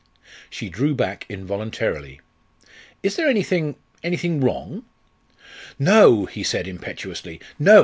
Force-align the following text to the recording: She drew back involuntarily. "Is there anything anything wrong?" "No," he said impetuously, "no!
She 0.49 0.67
drew 0.67 0.95
back 0.95 1.27
involuntarily. 1.29 2.21
"Is 3.03 3.17
there 3.17 3.27
anything 3.29 3.75
anything 4.01 4.39
wrong?" 4.39 4.83
"No," 5.77 6.25
he 6.25 6.41
said 6.41 6.67
impetuously, 6.67 7.39
"no! 7.59 7.79